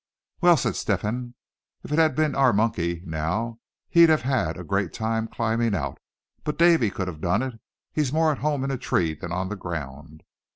[0.41, 1.35] "Well," said Step hen,
[1.83, 3.59] "if it had been our monkey, now.
[3.87, 5.99] He'd have had a great time climbing out;
[6.43, 7.59] but Davy could have done it;
[7.93, 10.23] he's more at home in a tree than on the ground."